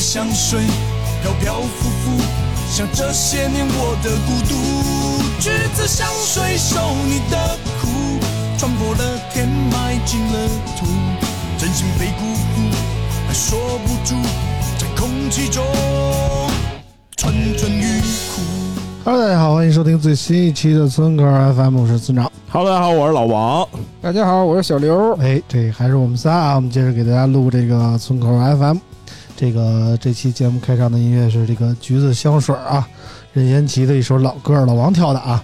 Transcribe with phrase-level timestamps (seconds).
[0.00, 0.60] 的香水
[1.20, 2.22] 飘飘浮浮，
[2.70, 4.56] 像这些年我的孤独。
[5.38, 7.36] 橘子香水受你的
[7.82, 7.86] 苦，
[8.56, 10.86] 穿破了天，埋进了土，
[11.58, 12.74] 真心被辜负，
[13.28, 14.16] 还说不出，
[14.78, 15.62] 在空气中
[17.18, 18.40] 蠢蠢欲哭。
[19.04, 22.32] Hello，大家好，欢迎收听最新一期的村口 FM，我是村长。
[22.48, 23.68] Hello，大家好，我是老王。
[24.00, 25.12] 大家好，我是小刘。
[25.16, 28.78] 哎，这还是我们仨啊，我们接着给大家录这个村口 FM。
[29.40, 32.86] 这个这期节目开场的音乐是这个橘子香水啊，
[33.32, 35.42] 任贤齐的一首老歌，老王挑的啊。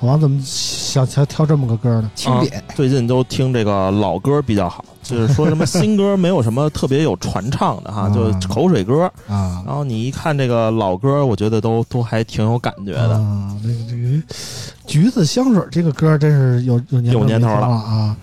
[0.00, 2.10] 老王怎么想挑挑这么个歌呢？
[2.16, 9.04] 清点，最近都听这个老歌比较好，就是说什么新歌没有什么特别有传唱的哈，嗯就口水歌。
[9.28, 13.12] 啊然后你一看这个老歌，我觉得都都还挺有感觉的。
[13.12, 14.22] 啊，这个这个
[14.88, 18.16] 橘子香水这个歌真是有有年有年头了啊！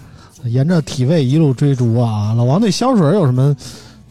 [0.43, 2.33] 沿着体味一路追逐啊！
[2.33, 3.55] 老王对香水有什么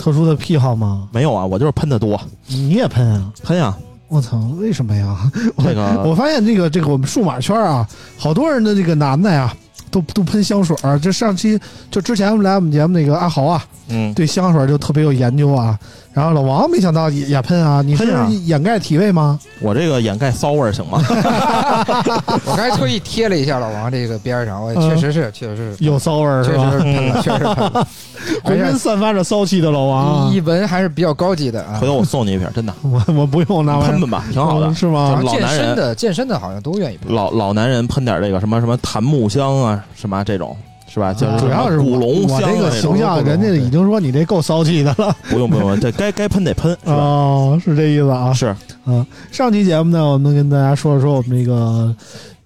[0.02, 1.06] 特殊的癖好吗？
[1.12, 3.32] 没有啊，我就是喷的多，你也喷啊？
[3.44, 3.72] 喷呀。
[4.08, 5.16] 我操，为什么呀？
[5.62, 7.86] 这个我发现这个这个我们数码圈啊，
[8.18, 9.54] 好多人的这个男的呀，
[9.92, 10.98] 都都喷香水儿。
[10.98, 11.56] 这上期
[11.88, 15.78] 就之前我们来我们节目那个阿豪啊，嗯，对香水就特别有研究啊。
[16.12, 19.40] 然后老王没想到也也喷啊，你是喷啊掩盖体味吗？
[19.60, 21.00] 我这个掩盖骚味儿行吗？
[21.08, 26.70] 我刚才特意贴了一下老王这个边上，我也确实是，确实是，有骚味儿确是吧？
[26.70, 27.88] 实是喷了，确实喷了。
[28.44, 31.86] 浑身散发着骚气的老王啊一，闻还是比较高级的啊回。
[31.86, 34.74] 头我送你一瓶，真的，我我不用那玩意儿，喷喷吧，挺好的嗯。
[34.74, 35.20] 是吗？
[35.22, 37.14] 老男人健身的健身的好像都愿意喷。
[37.14, 40.56] 老老男人喷点这个什么什么檀木香啊，什么这种
[40.92, 41.12] 是吧？
[41.14, 45.14] 就是主要是古龙香啊这个形象，人家已经说你这够骚气的了。
[45.30, 46.94] 不用不用，这该该喷得喷是吧？
[46.94, 48.32] 哦，是这意思啊。
[48.32, 48.54] 是
[48.84, 51.94] 嗯，上期节目呢，我们跟大家说说我们这个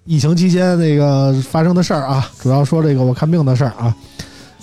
[0.05, 3.93] 疫情期间那个发生的事儿啊，主要说这个我看病的事儿啊。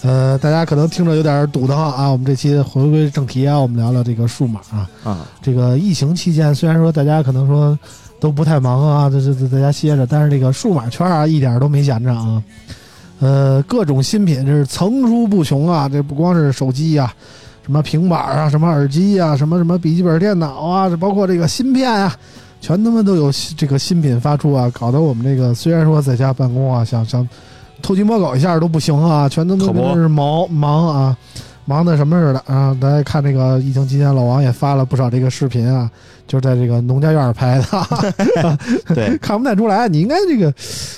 [0.05, 2.09] 呃，大家可能听着有点堵得慌啊。
[2.09, 4.87] 我们这期回归正题啊，我们聊聊这个数码啊。
[5.03, 7.77] 啊，这个疫情期间，虽然说大家可能说
[8.21, 12.43] 都不太忙啊，这这这大家歇着，但是这个数码圈啊，一点都没闲着啊。
[13.21, 17.11] 呃，各种新品这是层出不穷啊，这不光是手机呀、
[17.65, 22.15] 什么平板啊，什么耳机呀、什么什么笔记本电脑啊，这包括这个芯片啊，
[22.61, 27.27] 全他妈都有这个新品发出啊，搞得我们这个虽然说在家办公啊，想想
[27.85, 31.17] 偷鸡摸狗一下都不行啊，全都都是忙忙啊，
[31.67, 32.75] 忙的什么似的啊！
[32.81, 35.91] 大家看这个疫情期间，老王也发了不少这个视频啊，
[36.27, 38.59] 就是在这个农家院拍的，
[38.95, 40.51] 对，看不太出来，你应该这个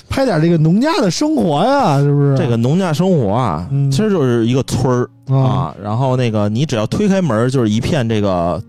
[0.07, 2.37] 拍点这个农家的生活呀，是不是？
[2.37, 3.91] 这个农家生活啊，嗯。
[3.91, 5.35] 其实就是一个村儿啊。
[5.37, 8.63] 啊，然后那个你只要推开门，就是一片这个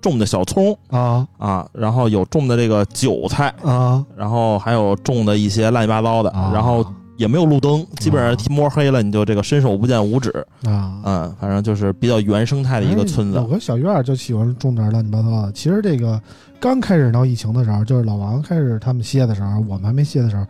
[0.00, 1.24] 种的小葱啊。
[1.38, 4.04] 啊，然后有种的这个韭菜，啊。
[4.16, 6.84] 然后还有种的一些乱七八糟的，啊，然后
[7.20, 10.30] 也没有路灯，基本上摸黑了你就这个伸手不见五指，
[10.64, 11.02] 啊。
[11.04, 13.46] 嗯，反正就是比较原生态的一个村子有。
[13.46, 15.52] 个小院儿就喜欢种点乱七八糟的。
[15.52, 16.18] 其实这个
[16.58, 20.46] 刚开始闹疫情的时候，就是老王开始他们歇的时候，我们还没歇的时候，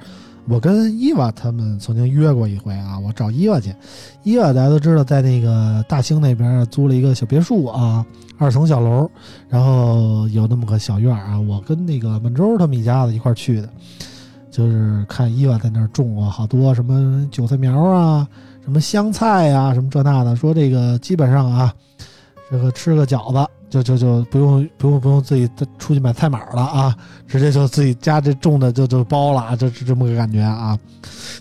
[0.47, 3.75] 我跟伊娃他们曾经约过一回啊，我找伊娃去。
[4.23, 8.07] 伊娃大家都知道，在那个大兴那边租了一个小别墅啊，
[8.39, 9.11] 二层小楼，
[9.49, 11.41] 然后有那么个小院儿啊。
[11.41, 13.69] 我跟那个满洲他们一家子一块儿去的，
[14.51, 18.27] 就是看伊娃在那儿种过好多什么韭菜苗啊，
[18.65, 20.35] 什么香菜啊、什么这那的。
[20.35, 21.73] 说这个基本上啊，
[22.51, 26.95] 这个吃个饺子就就就不用不用不用自己再出去买菜码了啊，
[27.27, 30.77] 直接就自己家这种的就就包了啊，就是这么个感觉啊，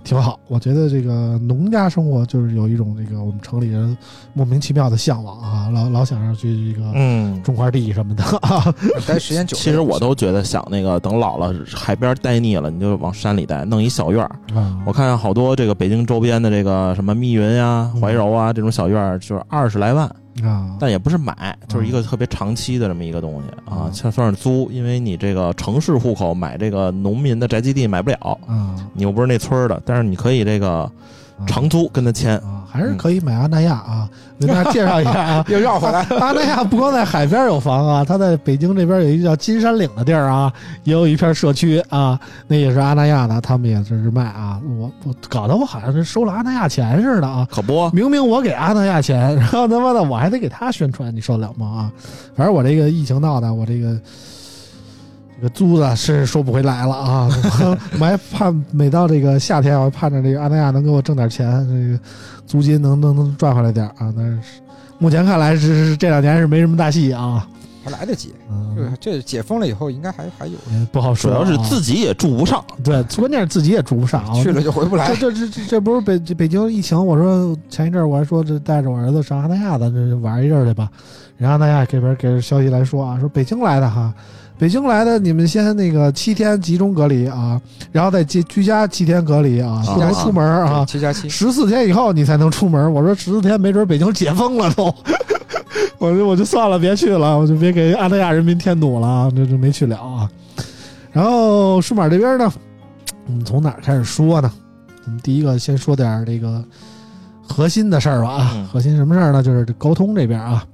[0.04, 0.40] 挺好。
[0.48, 3.98] 我觉得这个农家生活就是有一种这个我们城里人
[4.34, 8.74] 莫名其妙的向往啊，老老想着去这个嗯，种块地什么的啊。
[9.08, 14.32] 待时间久了，其实我都觉得想那个等老了海边待腻了，你就往山里待，弄一小院儿。
[14.56, 20.08] 啊我看好多这个北京周边的这个什么密云呀、嗯怀柔啊这种小院儿，就是二十来万，
[20.44, 28.76] 啊，但也不是买，就是一个特别长期的这么一个东西啊，像算算是租，因为你这个城市户口买这个农民的宅基地买不了，啊。
[28.94, 30.92] 你又不是那村儿的，但是你可以这个啊。
[31.48, 32.40] 长租跟他签。
[32.70, 35.46] 啊，还是可以买阿那亚啊， 给大家介绍一下啊。
[35.50, 40.52] 又绕回来，阿那亚不光在海边有房啊，它在北京这边有一个叫金山岭的地儿啊，
[40.84, 44.60] 也有一片社区啊，那也是阿那亚的，他们也是卖啊。
[44.78, 51.68] 我我搞得我好像是收了阿那亚钱似的啊，可不，明明我给阿那亚钱，然后他妈的我还得给他宣传，你受得了吗？
[51.68, 51.92] 啊，
[52.36, 53.98] 反正我这个疫情闹的，我这个
[55.40, 57.30] 这个租子是收不回来了啊！
[57.98, 62.00] 我还盼每到这个夏天，我还盼着这个阿那亚能给我挣点钱，这个
[62.46, 64.14] 租金能能能赚回来点啊。
[64.14, 64.38] 但是
[64.98, 67.48] 目前看来是是这两年是没什么大戏啊，
[67.86, 68.34] 还来得及。
[68.50, 71.46] 嗯，这这解封了以后，应该还还有，也不好说啊。
[71.46, 72.62] 主要是自己也住不上。
[72.84, 74.34] 对，关键是自己也住不上啊。
[74.44, 75.32] 去了就回不来这。
[75.32, 77.06] 这这这这不是北北京疫情？
[77.06, 80.90] 我说前一阵儿我还说这带着我儿子上阿那亚的这玩一阵儿去吧。
[81.38, 84.14] 人家阿那亚这边给消息来说啊，说北京来的哈，
[84.60, 87.60] 北京来的你们先那个七天集中隔离啊，
[87.94, 90.86] 然后再居居家七天隔离啊，啊不能出门啊。
[90.86, 92.94] 七加七，十四天以后你才能出门。
[92.94, 94.94] 我说十四天没准北京解封了都，
[95.98, 100.30] 我就我就算了，别去了，我就别给阿那亚人民添堵了啊，这就没去了啊。
[101.14, 102.52] 然后数码这边呢，
[103.28, 104.52] 我们从哪儿开始说呢？
[105.06, 106.62] 我们第一个先说点儿这个
[107.48, 109.42] 核心的事儿吧啊，嗯核心什么事儿呢？
[109.42, 110.66] 就是这高通这边啊，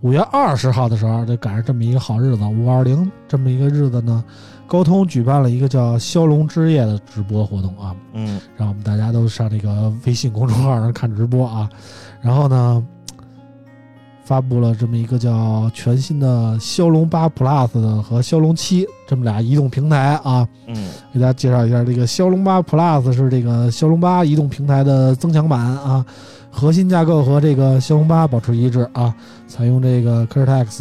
[0.00, 4.24] 五月二十号的时候，就赶上这么一个好日子，五二零这么一个日子呢，
[4.66, 11.68] 高通举办了一个叫“骁龙之夜”的直播活动啊，嗯让我们大家都上这个微信公众号上看直播啊。
[12.20, 12.84] 然后呢，
[14.22, 20.46] 发布了这么一个叫全新的骁龙八 Plus 的和骁龙七这么俩移动平台啊。
[20.68, 26.06] 嗯给大家介绍一下，这个骁龙八 Plus 是这个骁龙八移动平台的增强版啊，
[26.58, 29.14] 核心架构和这个骁龙八保持一致啊，
[29.46, 30.80] 采用这个 Cortex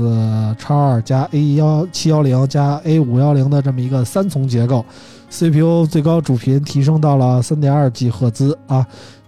[0.56, 4.84] 叉二加 A 幺七幺零加 A 五幺零的这么一个三重结构
[5.30, 8.84] ，CPU 最高主频提升到了三点二 G 赫兹啊，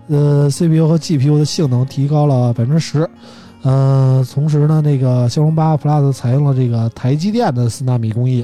[0.08, 3.08] 呃，CPU 和 GPU 的性能提高了百分之十。
[3.62, 8.44] 呃，同时呢，那个骁龙八 Plus 采用了这个台积电的四纳米工艺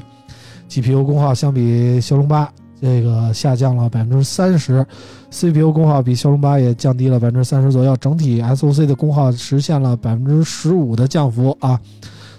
[0.70, 2.48] ，GPU 功耗相比骁龙八
[2.86, 4.86] 这个下降了百分之三十
[5.32, 11.80] ，CPU 功耗比骁龙八也降低了百分之三十左右，整体 SOC 的功耗实现了百分之十五的降幅啊。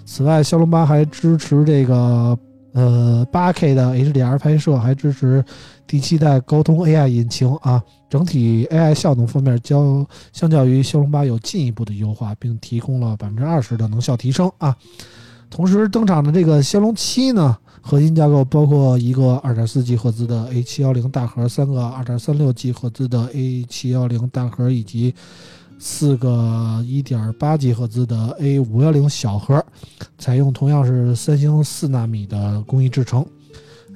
[0.06, 2.38] 此外，骁龙八还支持这个
[2.72, 5.44] 呃八 K 的 HDR 拍摄，还支持
[5.86, 7.82] 第七代高通 AI 引擎啊。
[8.08, 14.74] 整体 AI 效能方面较相较于骁龙八有进一步的优化，并提供了百分之二十的能效提升啊。
[15.50, 25.14] 同时登场的这个骁龙七呢，核心架构包括一个 2.4G 赫兹的 A 7 1 0大核，三个 2.36G 赫兹的 A 7 1 0大核，以及
[25.78, 29.64] 四个 1.8G 赫兹的 A 5 1 0小核，
[30.18, 33.26] 采用同样是三星四纳米的工艺制成。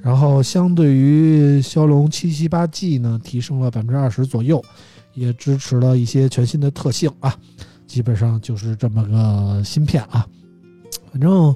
[0.01, 4.61] 然后相对于骁龙七七八 G 呢，提升了百分之二十左右，
[5.13, 7.33] 也支持了一些全新的特性啊。
[7.87, 10.27] 基本上就是这么个芯片啊。
[11.13, 11.55] 反正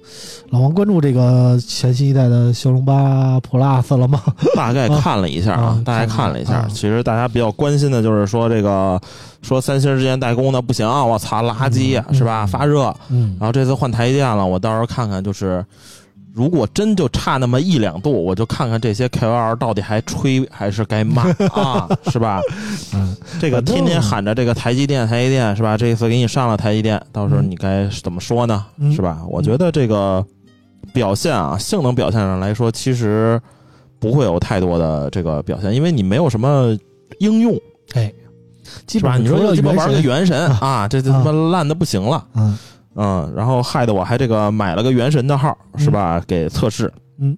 [0.51, 4.21] 老王关注这个全新一代的骁龙八 Plus 了吗？
[4.55, 6.67] 大概看了一下啊啊，大概看了一下啊。
[6.69, 9.01] 其实大家比较关心的就是说这个，
[9.41, 12.43] 说三星之前代工的不行，我操，垃圾，嗯是吧？
[12.43, 12.95] 嗯发热。
[13.09, 15.65] 嗯然后这次换台积电了，我到时候看看，就是
[16.38, 22.39] 如果真就差那么一两度，我就看看这些 KOL 到底还吹还是该骂 啊，是吧？
[22.94, 25.75] 嗯，这个天天喊着这个台积电，台积电是吧？
[25.75, 28.63] 这次给你上了台积电，到时候嗯你该怎么说呢？
[28.77, 29.24] 嗯是吧？
[29.27, 30.24] 我觉得这个
[30.94, 33.41] 表现啊，性能表现上来说，其实
[34.00, 36.77] 不会有太多的这个表现，因为你没有什么
[37.20, 37.60] 应用，
[37.96, 38.13] 哎，
[38.86, 39.00] 基？
[39.00, 42.24] 本上你说要鸡巴玩个原神啊，这这他妈烂的不行了。
[42.36, 42.58] 嗯嗯，
[43.36, 46.22] 然后害得我还这个买了个原神的号，是吧？
[46.27, 46.92] 给测试。
[47.20, 47.38] 嗯，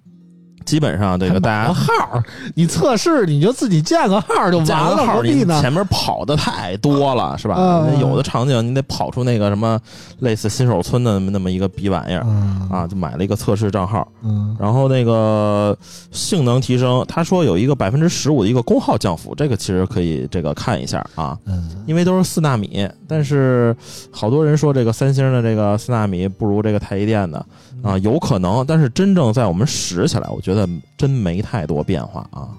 [0.70, 2.22] 基本上这个大家号儿，
[2.54, 5.20] 你测试你就自己建个号儿就完了，号？
[5.20, 7.84] 你前面跑的太多了，是吧？
[8.00, 9.76] 有的场景你得跑出那个什么
[10.20, 12.68] 类似新手村的那么一个逼玩意儿嗯。
[12.70, 14.56] 啊，就买了一个测试账号，嗯。
[14.60, 15.76] 然后那个
[16.12, 21.68] 性能提升，他说有一个百分之十五的一个功耗降幅，这个其实可以这个看一下啊，嗯。
[21.84, 23.76] 因为都是四纳米，但是
[24.12, 27.44] 好多人说这个三星的这个四纳米不如这个台积电的
[27.82, 32.50] 啊，有可能，但是真正在我们使起来，我觉得真没太多变化啊。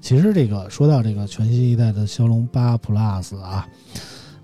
[0.00, 3.66] 其实这个说到这个全新一代的骁龙八 Plus 啊，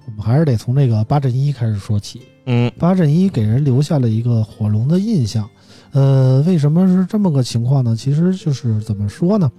[0.07, 2.23] 我们还是得从这个八阵一开始说起。
[2.47, 5.49] 嗯八阵一给人留下了一个火龙的印象。
[5.93, 7.95] 呃，为什么是这么个情况呢？
[7.95, 9.53] 其实就是怎么说呢？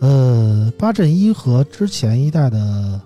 [0.00, 3.00] 呃，八阵一和之前一代的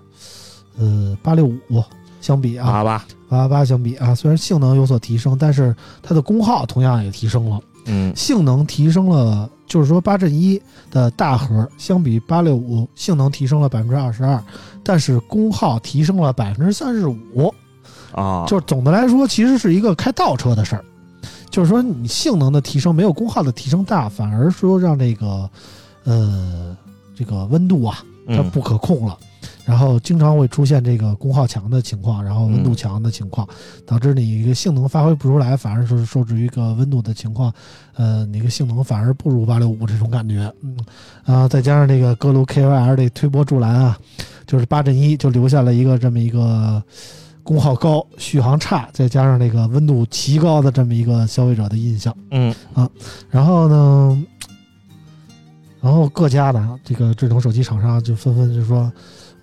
[0.77, 1.81] 呃八六五
[2.19, 5.73] 相比啊，八八，八八八相比啊，虽然性能有所提升，但是
[6.03, 7.57] 它的功耗同样也提升了。
[7.85, 10.61] 嗯性能提升了，就是说八阵一
[10.91, 14.43] 的大核相比八六五性能提升了百分之二十二，
[14.83, 17.51] 但是功耗提升了百分之三十五。
[18.11, 20.83] 啊，就是总的来说，其实是一个开倒车的事儿。
[21.49, 25.49] 就是说，你性能的提升没有功耗的提升大，反而说让这个
[26.03, 26.75] 呃
[27.15, 29.17] 这个温度啊它嗯不可控了。
[29.65, 33.47] 然后经常会出现这个功耗强的情况，然后温度强的情况，
[33.85, 37.53] 导致你一个性能发挥不出来，反而是受制于一个温度的情况，
[37.93, 40.77] 呃，你个性能反而不如八六五这种感觉，嗯，
[41.23, 43.97] 啊，再加上这个各路 KOL 这推波助澜啊，
[44.47, 46.81] 就是八阵一就留下了一个这么一个
[47.43, 52.15] 功耗高、续航差，再加上这个温度奇高的这么一个消费者的印象。
[52.31, 52.53] 嗯。
[52.73, 52.89] 啊
[53.29, 54.23] 然后呢，
[55.79, 58.91] 然后各家的这个智能手机厂商就纷纷就说，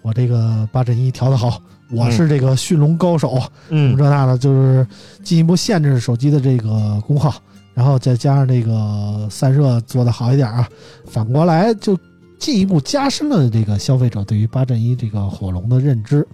[0.03, 4.87] 我这个八阵一调的好，我是这个驯龙高手，嗯这那的，就是
[5.23, 7.35] 进一步限制手机的这个功耗，
[7.75, 10.69] 然后再加上这个散热做得好一点啊，
[11.07, 11.99] 反过来就
[12.39, 16.27] 进一步加深了这个消费者对于八阵一这个火龙的认知。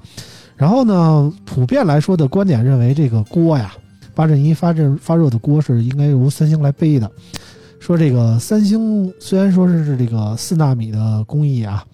[0.57, 3.75] 然后呢，普遍来说的观点认为，这个锅呀，
[4.15, 7.11] 八阵一发热发热的锅是应该由三星来背的。
[7.81, 11.85] 说这个三星虽然说是这个四纳米的工艺啊，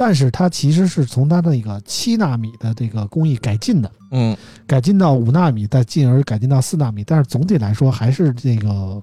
[0.00, 3.92] 但是它其实是从它的那个七纳米的这个工艺改进的。
[4.12, 4.34] 嗯
[4.66, 8.98] 改进到五纳米，再进而改进到四纳米，但是总体来说还是这个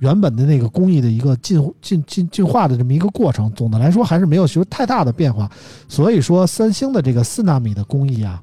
[0.00, 3.48] 原本的那个工艺的一个进进进进化的这么一个过程。
[3.52, 5.48] 总的来说还是没有学太大的变化，
[5.86, 8.42] 所以说三星的这个四纳米的工艺啊，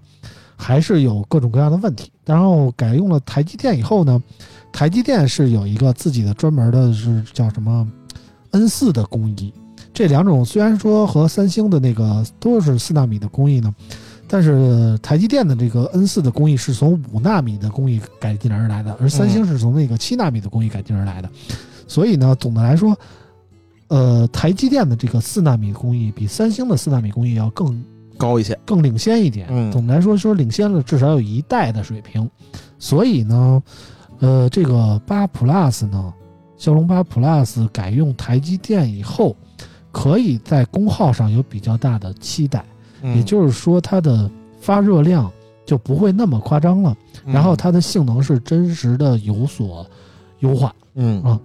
[0.56, 2.10] 还是有各种各样的问题。
[2.24, 4.24] 然后改用了台积电以后呢，
[4.72, 7.86] 台积电是有一个自己的专门的是叫什么
[8.52, 9.54] N 四的工艺。
[9.98, 13.74] 这两种虽然说和三星的那个都是四纳米的工艺呢，
[14.28, 21.28] 但是台积电的这个 N 四的工艺是从五纳米的工艺改进而来的，而三星是从那个七纳米的工艺改进而来的。
[21.88, 22.96] 所以呢，总的来说，
[23.88, 27.84] 呃，台积电的这个四纳米工艺比三星的四纳米工艺要更
[28.18, 29.48] 高一些，更领先一点。
[29.50, 32.30] 嗯总的来说，说领先了至少有一代的水平。
[32.78, 33.64] 所以呢，
[34.20, 36.14] 呃，这个八 Plus 呢，
[36.56, 39.36] 骁龙八 Plus 改用台积电以后，
[39.98, 42.64] 可以在功耗上有比较大的期待。
[43.16, 45.32] 也就是说，它的发热量
[45.66, 49.86] 就不会那么夸张了，嗯然后它的性能是真实的有所
[50.40, 51.40] 优化，嗯啊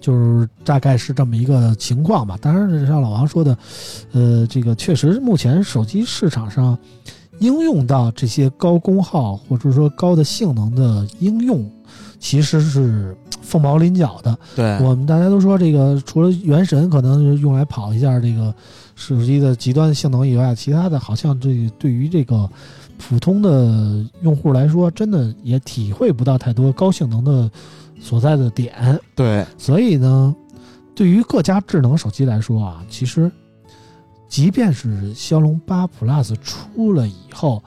[0.00, 2.38] 就是大概是这么一个情况吧。
[2.40, 3.56] 当然，像老王说的，
[4.12, 6.76] 呃，这个确实目前手机市场上
[7.38, 11.70] 应用到这些高功耗或者说高的性能的应用，
[12.24, 14.34] 其实是凤毛麟角的。
[14.56, 18.52] 对，我们大家都说这个除了原神可能是用来跑一下这个
[18.96, 22.48] 手机的极端性能以外，其他的好像这个对于这个
[22.96, 27.50] 普通的用户来说，真的也体会不到太多高性能的
[28.00, 28.98] 所在的点。
[29.14, 30.34] 对，所以呢，
[30.94, 33.30] 对于各家智能手机来说啊，其实
[34.30, 37.62] 即便是骁龙八 Plus 出了以后，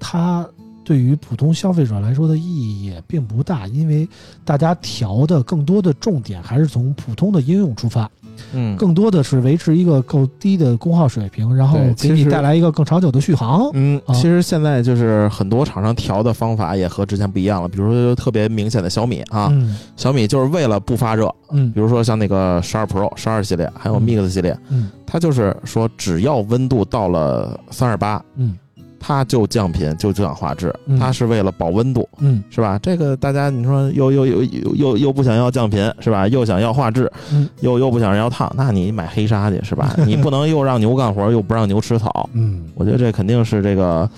[0.00, 0.44] 它
[0.84, 4.08] 对于普通消费者来说的意义也并不大，因为
[4.44, 8.10] 大家调的更多的重点还是从普通的应用出发，
[8.52, 8.76] 嗯。
[8.76, 13.70] 更多的是维持一个够低的功耗水平，然后给你带来一个更长久的续航。
[13.74, 14.14] 嗯，啊。
[14.14, 19.76] 其实现在就是很多厂商调的方法也和之前不一样了，比如说特别明显的小米啊，嗯。
[19.96, 21.70] 小米就是为了不发热，嗯。
[21.72, 24.02] 比如说像那个十二 Pro、十二系列，还有嗯。
[24.02, 24.90] Mix 系列，嗯。
[25.06, 28.56] 它就是说只要温度到了三十八，嗯
[29.00, 30.98] 它就降频，就降画质，嗯。
[30.98, 32.44] 它是为了保温度，嗯。
[32.50, 32.78] 是吧？
[32.82, 36.28] 这个大家你说又又又又又又不想要降频，是吧？
[36.28, 37.48] 又想要画质，嗯。
[37.60, 39.96] 又又不想要烫，那你买黑鲨去，是吧？
[40.06, 42.62] 你不能又让牛干活，又不让牛吃草，嗯。
[42.74, 44.08] 我觉得这肯定是这个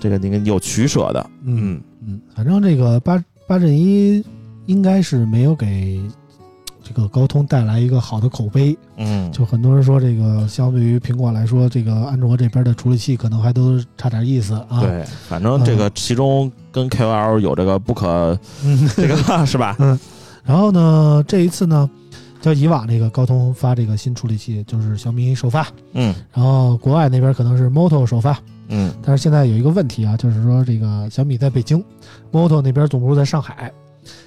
[0.00, 1.80] 这个那个有取舍的，嗯。
[2.06, 4.24] 嗯，反正这个八八阵一
[4.66, 6.00] 应该是没有给
[6.92, 8.78] 个高通带来一个好的口碑。
[8.96, 19.74] 嗯，就很多人说，这个相对于苹果来说，这个安卓这边的处理器可能还都差点意思啊。，对，反正这个其中跟 KOL 有这个不可嗯， 这个是吧？
[19.80, 19.98] 嗯。
[20.44, 21.88] 然后呢，这一次呢，
[22.40, 26.14] 就以往那个高通发这个新处理器，就是小米首发，嗯。
[26.32, 28.36] 然后国外那边可能是 Moto 首发，
[28.68, 28.92] 嗯。
[29.02, 31.82] 但是现在有一个问题啊，就是说这个小米在北京
[32.32, 33.72] ，Moto 那边总部在上海，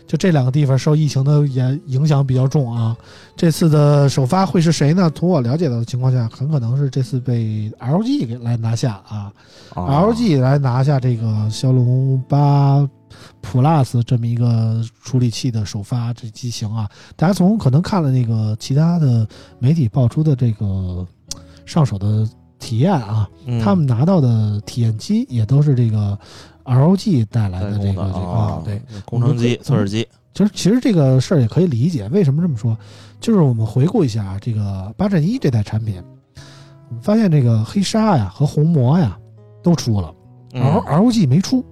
[0.08, 2.96] 就这两个地方受疫情的影影响比较重啊。
[3.36, 5.12] 这次的首发会是谁呢？
[5.14, 9.32] 从我了解到的情况下，很可能是这次被 LG 给来拿下啊、
[9.74, 12.88] 哦 LG 来拿下这个骁龙八
[13.42, 16.90] Plus 这么一个处理器的首发这机型啊。
[17.16, 19.28] 大家从可能看了那个其他的
[19.60, 21.06] 媒体爆出的这个
[21.66, 22.28] 上手的
[22.58, 26.18] 体验啊，嗯他们拿到的体验机也都是这个
[26.66, 32.78] LG 带来的这个这个啊，对，，工程机、测试机，其实其实这个事儿也可以理解，为什么这么说？
[33.22, 36.04] 就是我们回顾一下啊，这个八阵一这代产品，
[36.90, 39.18] 我们发现这个黑鲨呀和红魔呀
[39.64, 40.14] 都出了、
[40.54, 41.64] 嗯 l LG 没出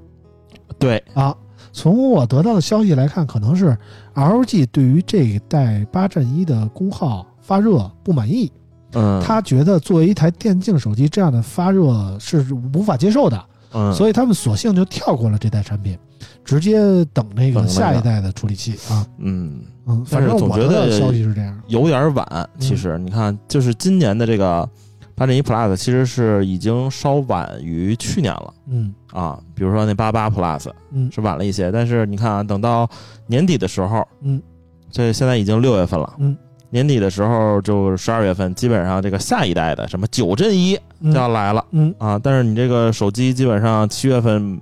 [0.80, 1.36] 对，啊。
[1.72, 3.76] 从我得到的消息来看，可能是
[4.14, 8.52] LG 对于这一代八阵一的功耗发热不满意，
[8.92, 12.46] 嗯，他觉得作为一台电竞手机，这样的发热是
[12.76, 13.44] 无法接受的。
[13.74, 15.98] 嗯，所以他们索性就跳过了这代产品，
[16.46, 19.06] 直接等那个下一代的处理器啊。
[19.18, 19.62] 嗯。
[19.86, 21.62] 嗯，反正总觉得我的消息是这样。
[21.68, 22.50] 有点晚。
[22.58, 24.70] 其实你看，就是今年的这个
[25.14, 29.38] 八点一 Plus，其实是已经稍晚于去年了嗯啊。
[29.54, 32.90] 比如说那八八 Plus 嗯是晚了一些，但是你看啊，等到
[33.28, 34.42] 年底的时候，嗯，
[34.90, 36.38] 这现在已经六月份了，嗯，
[36.74, 41.94] 年底的时候就十二月份，基本上这个下一代的什么九阵一就要来了、嗯。
[42.00, 42.18] 啊。
[42.18, 44.60] 但是你这个手机基本上七月份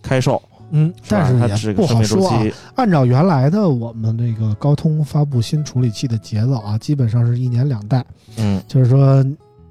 [0.00, 2.32] 开售，嗯，但是也不好说
[2.76, 8.04] 按照原来的我们这个高通发布新处理器的节奏啊，基本上是一年两代，
[8.36, 8.62] 嗯。
[8.68, 9.24] 就是说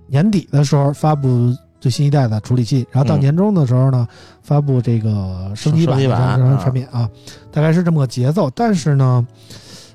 [0.08, 4.06] 年底的时候发布最新一代的处理器，然后到嗯年终的时候呢，
[4.42, 7.10] 发布这个升级版的产品啊，
[7.50, 8.50] 大概是这么个节奏。
[8.50, 9.26] 但是呢，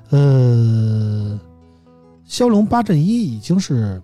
[0.09, 1.39] 呃，
[2.25, 4.01] 骁龙八阵一已经是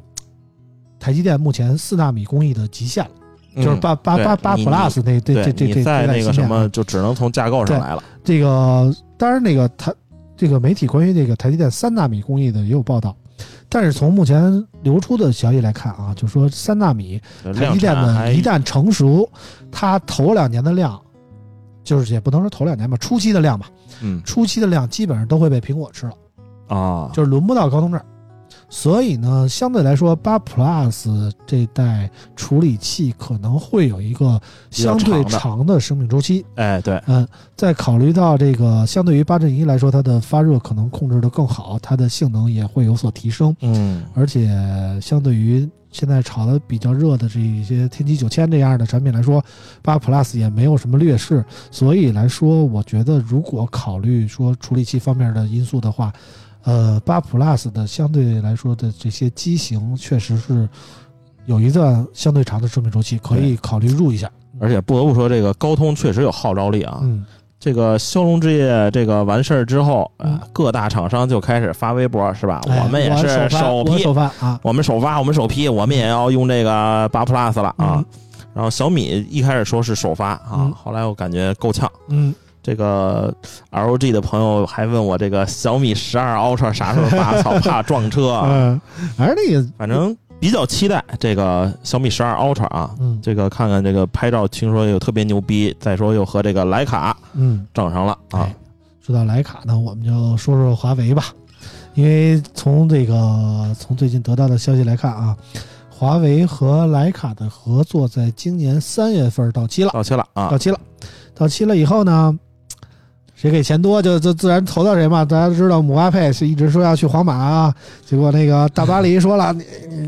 [0.99, 3.11] 台积电目前四纳米工艺的极限了，
[3.55, 9.93] 就是嗯八八对八八 Plus 那这对这这这你在那个什么就只能从架构对上来了，这个当然，那个台
[10.35, 13.15] 这个媒体关于这个台积电三纳米工艺的也有报道，
[13.67, 19.29] 但是从目前流出的消息来看啊，就说三纳米台积电产还的一旦成熟，
[19.71, 20.99] 它头两年的量，
[21.83, 23.69] 就是也不能说头两年吧，初期的量吧，
[24.01, 24.21] 嗯。
[24.23, 26.13] 初期的量基本上都会被苹果吃了，
[26.67, 28.05] 啊，就是轮不到高通这儿。
[28.69, 35.79] 所以呢，相对来说，八 Plus 这代处理器可能会有一个相对长的。
[35.79, 36.45] 生命周期。
[36.55, 44.03] 哎对，嗯，在考虑到这个，相对于八阵一来说，它的发热可能控制的更好，它的性能也会有所提升，嗯。
[44.13, 44.49] 而且
[45.01, 49.43] 相对于现在炒的比较热的这一些天玑九千这样的产品来说，
[49.81, 56.13] 八 Plus 也没有什么劣势，所以来说，我觉得如果考虑说处理器方面的因素的话，
[56.63, 60.67] 呃，八 Plus 的相对来说的这些机型确实是
[61.45, 64.29] 有一段相对长的生命周期，可以考虑入一下。
[64.59, 66.99] 而且不得不说，这个高通确实有号召力啊。
[67.01, 67.25] 嗯，
[67.59, 72.61] 这个骁龙之夜这个完事儿之后，嗯啊，各大厂商就开始发微博，是吧？
[72.67, 77.95] 哎我们也是首批，首发啊，我们首发，我们首批，我们也要用这个八 Plus 了啊。
[77.97, 78.05] 嗯
[78.51, 81.89] 然后小米一开始说是首发啊，嗯后来我感觉够呛。
[82.09, 82.35] 嗯。
[82.61, 83.33] 这个
[83.71, 88.47] LG 的朋友还问我这个小米十二 Ultra 啥时候发， 操，怕撞车啊。
[88.49, 88.81] 嗯，
[89.17, 98.55] 而那个， 反正比较期待这个小米十二 Ultra 啊，嗯这个看看这个拍照，听说又特别牛逼，再说又和这个徕卡嗯，整上了啊哎。
[99.01, 101.25] 说到徕卡呢，我们就说说华为吧，
[101.95, 105.35] 因为从这个从最近得到的消息来看啊，
[105.89, 110.79] 华为和徕卡的合作在今年三月份到期了，到期了啊到，期了，
[111.33, 112.37] 到期了以后呢，
[113.39, 115.23] 谁给钱多就就自然投到谁嘛。
[115.23, 117.73] 大家都知道姆巴佩是一直说要去皇马啊，
[118.05, 119.63] 结果那个大巴黎说了，你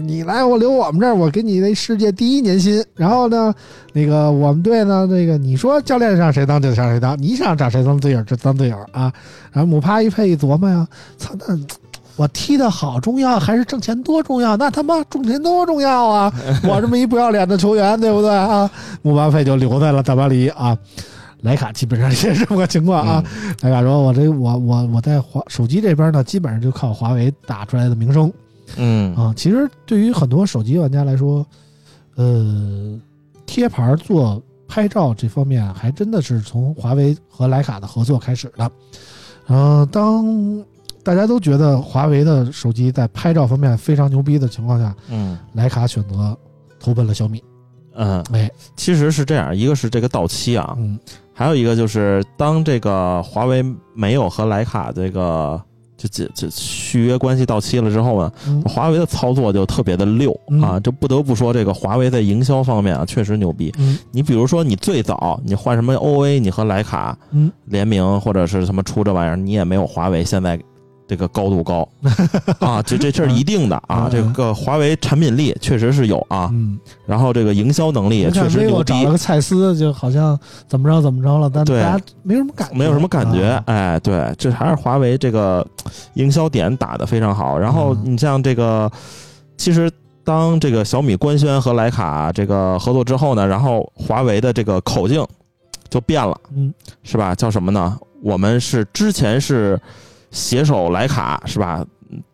[0.05, 2.83] 你来我留我们这儿，我给你那世界第一年薪。
[2.93, 3.53] 然后呢，
[3.93, 9.09] 那个我们队呢，那个你说教练让谁当就让谁当，你想找谁当队友就当队友啊。
[9.53, 10.85] 然后姆巴一佩一琢磨呀，
[11.17, 11.57] 操那。
[12.17, 14.57] 我踢得好重要还是挣钱多重要？
[14.57, 16.31] 那他妈挣钱多重要啊！
[16.67, 18.69] 我这么一不要脸的球员，对不对啊？
[19.01, 20.77] 姆巴佩就留在了大巴黎啊。
[21.43, 23.23] 徕卡基本上也是这么个情况啊。
[23.25, 28.31] 嗯徕卡说：“我这我我我在华手机这边呢，基本上就靠华为打出来的名声
[28.77, 29.33] 嗯啊。
[29.35, 31.45] 其实对于很多手机玩家来说，
[32.15, 32.99] 呃，
[33.45, 38.71] 贴牌做拍照这方面还真的是从华为和徕卡的合作开始的。
[39.47, 40.63] 然后当
[41.03, 46.37] 大家都觉得华为的手机在拍照方面非常牛逼的情况下，嗯徕卡选择
[46.79, 47.43] 投奔了小米。
[47.95, 50.97] 嗯，哎，其实是这样，一个是这个到期啊，嗯。
[51.33, 53.63] 还有一个就是当这个华为
[53.95, 55.59] 没有和徕卡这个
[55.97, 58.61] 就这这续约关系到期了之后呢，嗯。
[58.63, 60.61] 华为的操作就特别的溜嗯。
[60.61, 63.73] 啊，这不得不说这个华为在营销方面啊确实牛逼。
[63.79, 63.97] 嗯。
[64.11, 67.51] 你比如说你最早你换什么 OA，你和徕卡嗯。
[67.65, 70.59] 联名或者是什么出这玩意儿，你也没有华为现在
[71.11, 71.85] 这个高度高。
[72.65, 79.11] 啊，这这这是一定的啊嗯，这个华为产品力确实是有啊，嗯，然后这个营销能力也确实牛 vivo 找了。
[79.11, 83.63] 个蔡司，就好像怎么着怎么着了，但大家没什么感觉，没有什么感觉，啊。
[83.65, 85.67] 哎，对，这还是华为这个
[86.13, 87.59] 营销点打得非常好。
[87.59, 88.13] 然后嗯。
[88.13, 88.89] 你像这个，
[89.57, 89.91] 其实
[90.23, 95.27] 当这个小米官宣和徕卡这个合作之后呢，然后华为的这个口径
[95.89, 96.73] 就变了，嗯。
[97.03, 97.35] 是吧？
[97.35, 97.97] 叫什么呢？
[98.23, 99.77] 我们是之前是
[100.31, 101.85] 携手徕卡，是吧？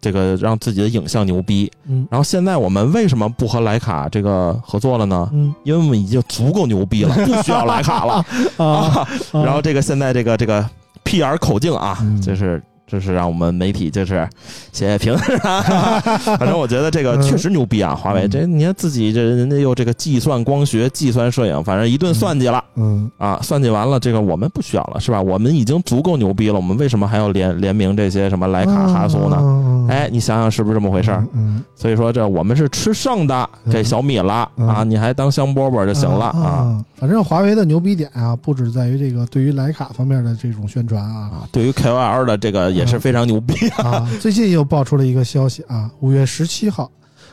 [0.01, 1.71] 这个让自己的影像牛逼。
[1.87, 5.29] 嗯然后现在我们为什么不和徕卡这个合作了呢？
[5.33, 8.25] 嗯因为我们已经足够牛逼了， 不需要徕卡了。
[8.57, 9.07] 啊，啊，
[9.45, 10.67] 然后这个现在这个这个
[11.05, 14.27] PR 口径啊，嗯这是这是让我们媒体就是
[14.71, 15.15] 写写评，
[16.23, 22.63] 反正我觉得这个嗯确实牛逼啊，华为嗯这你看自己这人家又这个计算光学、计算摄影，反正一顿算计了。
[22.75, 25.21] 嗯啊，算计完了，这个我们不需要了，是吧？
[25.21, 29.35] 我们已经足够牛逼了，我们为什么还要联联名这些什么徕卡、哈苏呢？
[29.35, 31.25] 呢哎，你想想是不是这么回事儿？
[31.33, 36.39] 嗯，所以说这我们是吃剩的给小米了嗯啊，你还当香饽饽就行了啊。
[36.39, 36.85] 啊。
[36.97, 44.07] 反正华为的牛逼点啊，不止在于这个对于徕卡方面的这种宣传啊啊，对于 KOL 的这个也是非常牛逼啊。
[44.19, 46.89] 最近又爆出了一个消息啊，五月十七号，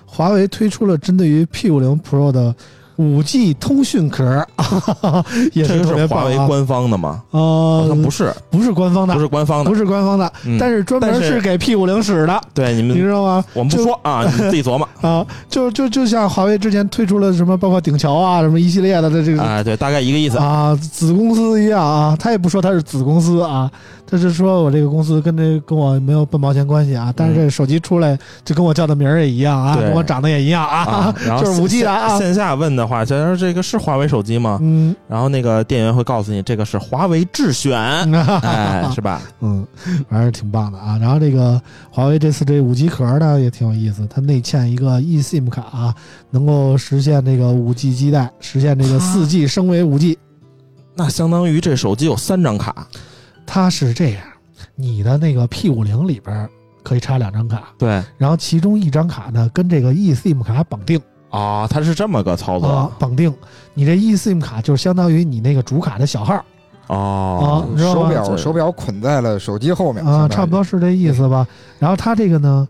[0.07, 2.55] 华为推出了针对于 P 五零 Pro 的
[2.97, 4.47] 五 G 通讯壳，
[5.53, 6.31] 也是特别棒啊。
[6.31, 7.23] 是华为官方的吗？
[7.31, 9.77] 好呃像，不是，不是官方的不，是官方的不。
[9.77, 13.45] 是官方的，嗯但是专门是是给 P 五零使的，对你们你知，道吗？
[13.53, 14.89] 我们不说啊，你自己琢磨。
[15.03, 20.39] 啊，就就就像华为之前推出了什么，包括顶桥啊，什么一系列的这这个啊，对，大概一个意思。
[20.39, 23.69] 啊，子公司一样啊，他也不说他是子公司啊，
[24.07, 34.59] 他是说我这个公司跟这跟我没有半毛钱关系啊，但是这手机出来就跟我叫的名儿也一样啊，跟我长得也一样啊啊，， 然后就是五 G 的啊，线下问的话，假如这个是华为手机吗？
[34.63, 37.79] 嗯，然后那个店员会告诉你，这个是华为智选，
[38.43, 39.23] 哎，是吧？
[39.41, 39.67] 嗯，
[40.09, 40.99] 反正挺棒的啊。
[41.01, 45.95] 然后这个华为这次这五 G 壳呢也挺有意思，它内嵌一个 eSIM 卡、啊，
[46.31, 50.19] 能够实现这个五 G 基带，实现这个四 G 升为五 G。
[50.97, 52.87] 那相当于这手机有三张卡，
[53.47, 54.23] 它是这样，
[54.75, 56.49] 你的那个 P 五零里边
[56.83, 58.03] 可以插两张卡，对。
[58.19, 61.01] 然后其中一张卡呢跟这个 eSIM 卡绑定。
[61.31, 63.35] 啊，它是这么个操啊作，绑定，
[63.75, 66.45] 你这 eSIM 卡就是相当于你那个主卡的小号。
[66.87, 70.63] 哦啊，你知道吗手表手表捆在了手机后面啊，差不多。
[70.63, 71.47] 是这意思吧。
[71.79, 72.69] 然后它这个呢，呃，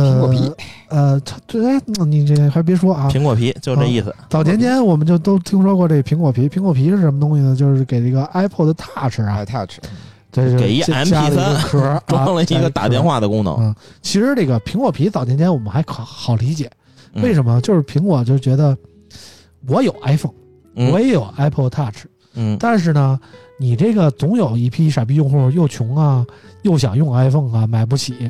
[0.00, 0.52] 苹果皮，
[0.88, 4.14] 呃，它对，哎你这还别说啊，苹果皮就这意思。
[4.28, 7.54] 早年间我们就都听说过这苹果皮，苹果皮是什么东西呢？
[7.54, 9.78] 就是给这个 Apple 的 Touch 啊哎，，Touch，
[10.32, 13.20] 这是给一加加了一个 MP3 壳儿， 装了一个打电话。
[13.20, 16.68] 的功能，嗯，其实这个苹果皮早年间我们还好好理解，
[17.12, 17.60] 嗯为什么？
[17.60, 18.76] 就是苹果就觉得
[19.68, 20.32] 我有 iPhone，、
[20.74, 22.04] 嗯我也有 Apple Touch，
[22.34, 23.18] 嗯但是呢，
[23.60, 26.26] 你这个总有一批傻逼用户又穷啊，
[26.62, 28.28] 又想用 iPhone 啊，买不起。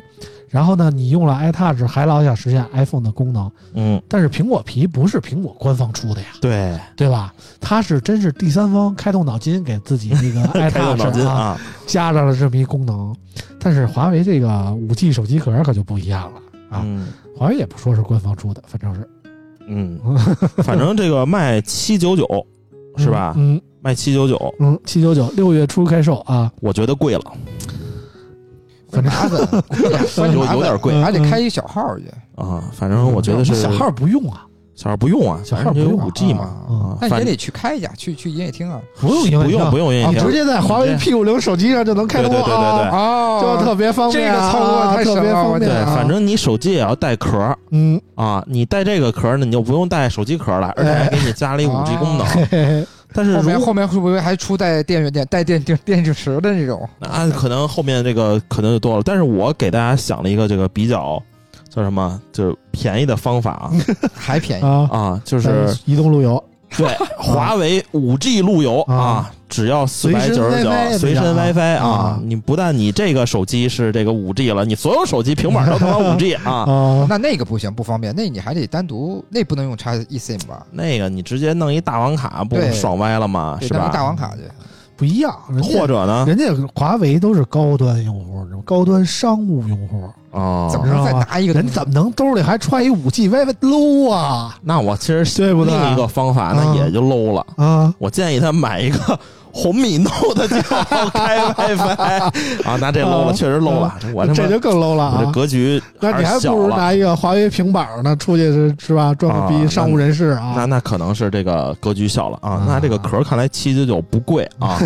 [0.49, 7.33] 然后呢，你用了 iTouch 还老想实现 iPhone 的功能，嗯，但是苹果皮不是苹果官方出的呀，对，对吧？
[7.59, 13.15] 它是真是第三方开动脑筋给自己那个 开动脑 iTouch 啊啊，加上了这么一功能。
[13.59, 17.07] 但是华为这个五 G 手机壳可就不一样了啊，嗯。
[17.37, 19.09] 华为也不说是官方出的，反正是。
[19.67, 19.99] 嗯，
[20.57, 22.25] 反正这个卖七九九
[22.97, 23.33] 是吧？
[23.35, 23.59] 嗯。
[23.81, 27.33] 卖七九九，嗯，七九九六月初开售啊，我觉得贵了，
[28.95, 29.63] 反正麻烦，
[30.15, 32.05] 关键有有点贵还得开一小号去。
[32.35, 34.41] 啊，反正我觉得是小号不用啊，
[34.75, 36.49] 小号不用啊，小号不用啊五 G 嘛
[36.99, 38.79] 那你也得去开一下，去去营业厅啊。
[38.99, 45.03] 不用营业不用不用，用营业厅直接在华为 P 五零手机上就能开通对对对对哦就特别方便啊，这个操作太
[45.33, 45.85] 方便对。
[45.95, 52.87] 反正你手机也要带壳嗯，啊，你带这个壳呢，你就不用带手机壳了，而且还给你加了一五 G 功能。
[53.15, 56.87] 但是如后面后面会不会还出带电源电 带电电电池池的这种？
[56.99, 61.21] 那可能后面这个可能就多了，但是我给大家想了一个这个比较
[61.69, 63.71] 叫什么，就是便宜的方法啊
[64.13, 64.63] 还便宜？
[64.63, 66.41] 啊，啊，就是移动路由，
[66.77, 80.65] 对华为五 G 路由啊啊，只要四百九十九随身 WiFi 啊啊，你不但你这个手机是这个五 G 了，你所有手机平板都他妈五 G 啊， 啊，那那个不行，不方便，那你还得单独，那不能用插 eSIM 吧？
[80.71, 83.57] 那个你直接弄一大网卡不爽歪了吗？
[83.61, 83.89] 是吧？
[83.93, 84.41] 大网卡去。
[84.95, 86.25] 不一样，人家或者呢？
[86.27, 91.53] 人家华为都是高端用户，高端商务用户，啊，怎么着再拿一个？
[91.53, 94.57] 人怎么能兜里还揣一五 G WiFi low 啊？
[94.61, 97.45] 那我其实对不对另一个方法那啊也就 low 了。
[97.57, 99.19] 啊，我建议他买一个
[99.57, 102.19] 红米 Note 就好开 WiFi
[102.67, 103.95] 啊，那这 low 了，啊确实 low 了。
[104.13, 105.31] 我这就更 low 了啊！
[105.33, 106.37] 格局那你还。
[106.39, 109.13] 不如拿一个华为平板呢，出去是是吧？
[109.15, 110.53] 装逼商务人士啊！
[110.57, 114.77] 那那可能是这个格局小了啊啊，那这个壳看来七九九不贵啊，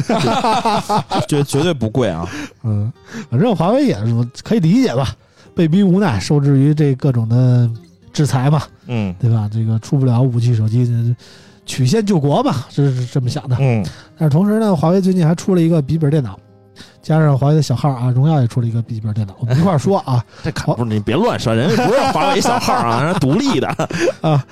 [1.27, 2.27] 绝绝对不贵啊。
[2.63, 2.91] 嗯，
[3.31, 5.09] 反正华为也是可以理解吧，
[5.55, 7.67] 被逼无奈，受制于这各种的
[8.13, 9.49] 制裁嘛，嗯对吧？
[9.51, 11.15] 这个出不了五 G 手机，这
[11.69, 13.55] 曲线救国吧，这是这么想的。
[13.59, 13.85] 嗯，
[14.17, 16.37] 但是同时呢，华为最近还出了一个笔记本电脑，
[16.99, 23.67] 加上华为的小号啊，荣耀也出了一个笔记本电脑，我们一块儿说啊 这可不是你别乱说，人家不是华为小号啊， 人家独立的。
[24.21, 24.43] 啊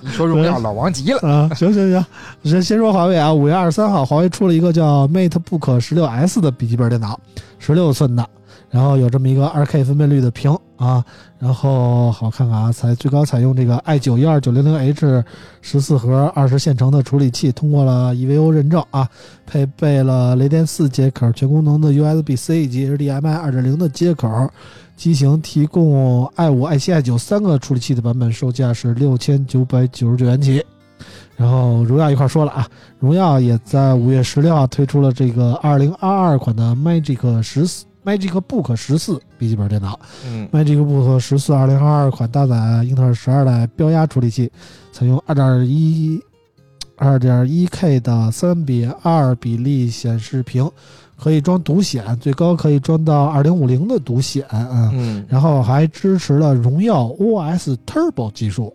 [0.00, 1.50] 你说荣耀老王急了，啊！
[1.56, 2.06] 行行行，
[2.44, 7.18] 先先说华为啊，五月二十三号，华为出了一个叫 MateBook 十六 S 的笔记本电脑，
[7.58, 8.24] 十六寸的，
[8.70, 11.04] 然后有这么一个二 K 分辨率的屏啊，
[11.38, 15.24] 然后好看看啊，采最高采用这个 i 九一二九零零 H
[15.60, 19.06] 十四核二十线程的处理器，通过了 EVO 认证啊，
[19.44, 24.48] 配备了雷电四接口、全功能的 USB C 以及 HDMI 二点零的接口。
[24.96, 30.64] 机型提供 i 五、i 七、i 九三个处理器的版本，售价是六千九百九十九元起。
[31.36, 32.66] 然后荣耀一块说了啊，
[32.98, 40.00] 荣耀也在五月十六号推出了这个二零二二款的 Magic 十四 Magic Book 十四笔记本电脑。
[40.26, 44.50] 嗯 Magic Book 十四二零二二款搭载英特尔十二代标压处理器，
[44.92, 46.18] 采用二点一
[46.96, 50.68] 二点一 K 的三比二比例显示屏，
[51.16, 54.90] 可以装独显，最高可以装到二零五零的独显啊。
[54.94, 58.74] 嗯然后还支持了荣耀 OS Turbo 技术，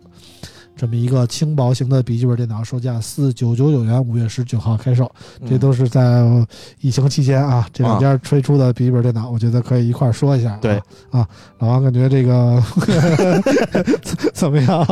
[0.84, 5.10] 这么一个轻薄型的笔记本电脑，售价四九九九元，五月十九号开售。
[5.40, 6.22] 嗯这都是在
[6.78, 10.58] 疫情期间啊，这两家推出的笔记本电脑，我觉得可以一块儿说一下、啊。
[10.60, 10.74] 对
[11.10, 11.26] 啊，
[11.58, 12.62] 老王感觉这个
[14.34, 14.86] 怎么样？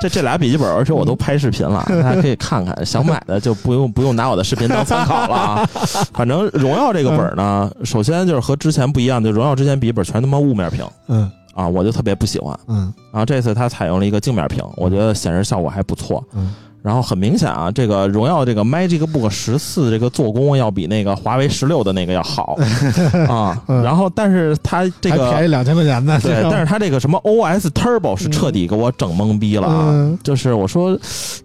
[0.00, 2.86] 这这俩笔记本，而且我都拍视频了， 大家可以看看。
[2.86, 5.66] 想买的就不用不用拿我的视频当参考了啊。
[6.14, 12.58] 反正荣耀这个本呢，首先就是和之前不一样，就荣耀之前笔记本全他妈雾面屏嗯啊，我就特别不喜欢。
[12.68, 16.22] 嗯然后这次它采用了一个镜面屏，我觉得显示效果还不错。
[16.34, 22.58] 嗯然后很明显啊，这个荣耀这个 Magic Book 十四这个做工要比那个华为十六的那个要好
[23.26, 23.58] 啊。
[23.68, 26.20] 嗯然后，但是它这个便宜两千块钱呢。
[26.22, 29.86] 对，但是它这个什么 OS Turbo 是彻底给我整懵逼了啊！
[29.88, 30.94] 嗯就是我说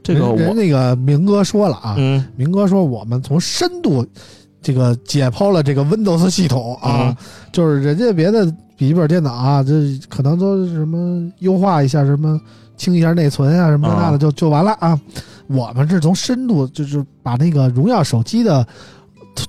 [0.04, 4.06] 这个我那个明哥说了啊，嗯明哥说我们从深度
[4.62, 7.16] 这个解剖了这个 Windows 系统啊，嗯
[7.52, 8.46] 就是人家别的
[8.76, 9.74] 笔记本电脑啊，这
[10.10, 12.40] 可能都是什么优化一下什么。
[12.80, 14.98] 清一下内存啊，什么那的就就完了啊！
[15.48, 18.66] 我们是从深度，就是把那个荣耀手机的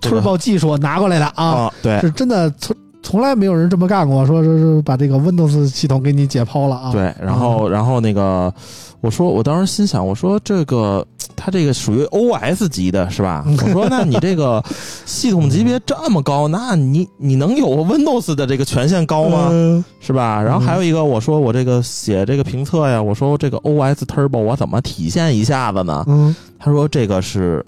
[0.01, 6.91] 这个 Turbo 技术拿过来的啊，啊，对是真的从从来没有人这么干过，说说是把这个 Windows 系统给你解剖了啊。
[6.91, 8.53] 对，然后然后那个
[9.01, 13.45] 我说我当时心想，我说这个它这个属于 OS 级的是吧？
[13.47, 14.63] 我说那你这个
[15.07, 19.49] 系统级别这么高，那你你能有 Windows 的这个权限高吗？
[19.51, 20.43] 嗯是吧？
[20.43, 26.05] 然后还有一个，我说我这个写这个评测呀，我说这个 OS Turbo 我怎么体现一下子呢？
[26.09, 27.65] 嗯他说这个是。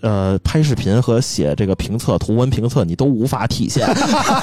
[0.00, 3.86] 呃，拍视频和写这个评测、图文评测，你都无法体现。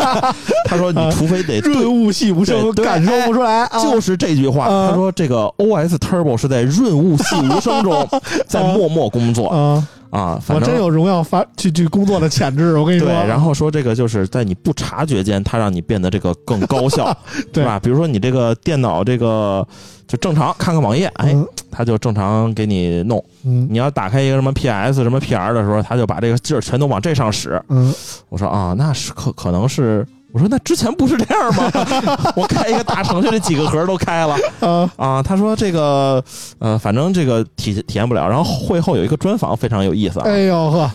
[0.66, 3.82] 他说，你除非得对润物细无声，感受不出来啊。
[3.82, 4.66] 就是这句话。
[4.66, 8.08] 啊他说，这个 OS Turbo 是在润物细无声中
[8.48, 9.82] 在默默工作
[10.16, 10.40] 啊，啊。
[10.42, 17.16] 反正我真有荣耀发去去工作的潜质，我跟你对说。，然后说这个就是在你不察觉间，它让你变得这个更高效，
[17.52, 17.80] 对是吧？
[17.80, 19.66] 比如说你这个电脑这个
[20.08, 23.24] 就正常看看网页，哎，嗯它就正常给你弄。
[23.44, 27.62] 嗯你要打开一个什么 PS 什么 PR 的时候，它就把这个劲儿全都往这上使。
[27.70, 27.94] 嗯
[28.30, 30.06] 我说啊，那是可可能是。
[30.36, 31.72] 我说那之前不是这样吗？
[32.36, 35.24] 我开一个大程序，这几个盒都开了啊啊。
[35.24, 36.22] 他说这个
[36.60, 38.28] 呃，反正这个体体验不了。
[38.28, 40.24] 然后会后有一个专访非常有意思啊。
[40.26, 40.92] 哎呦呵，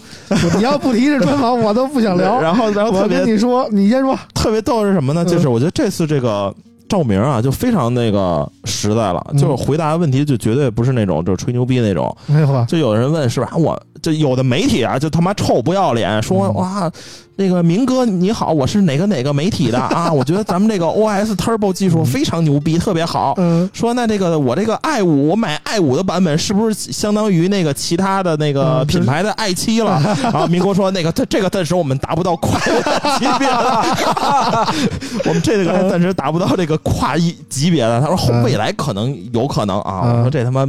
[0.58, 2.38] 你要不提这专访，我都不想聊。
[2.42, 4.14] 然后然后特别你说，你先说。
[4.34, 5.24] 特别逗是什么呢？
[5.24, 6.54] 嗯就是我觉得这次这个
[6.86, 12.14] 赵明啊，就非常那个实在了，嗯就是回答问题就绝对不是那种就是吹牛逼那种。
[12.30, 13.50] 哎呦呵，就有人问是吧？
[13.56, 16.92] 我就有的媒体啊，就他妈臭不要脸，说嗯哇，
[17.40, 20.12] 这个明哥你好，我是哪个哪个媒体的啊？
[20.12, 23.32] 我觉得咱们这个 OS Turbo 技术非常牛逼，特别好。
[23.38, 29.92] 嗯，说那这个我这个 i 五，我买 i 五的版本是不是相当于那个其他的那个嗯品牌的 i 七了？
[30.34, 34.74] 啊，明哥说那个这这个暂时我们达不到跨级别的，
[35.24, 38.02] 我们这个还暂时达不到这个跨一级别的。
[38.02, 40.02] 他说后嗯未来可能有可能啊。
[40.04, 40.66] 嗯我说这他妈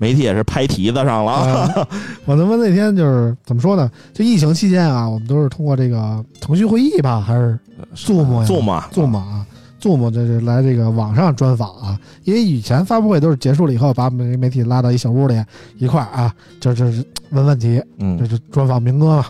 [0.00, 1.30] 媒体也是拍蹄子上了。
[1.30, 1.88] 啊
[2.24, 3.88] 我他妈那天就是怎么说呢？
[4.14, 7.58] 就疫情期间啊，我们都是通过这个腾讯会议吧，还是
[7.94, 9.46] Zoom 呀 Zoom 啊 Zoom 啊
[9.80, 12.00] ，Zoom 这是来这个网上专访啊。
[12.24, 15.34] 因为以前发布会都是结束了以后，把媒媒体拉到一小屋里
[15.76, 17.82] 一块儿啊，就就是问问题，
[18.28, 19.26] 就专访明哥嘛。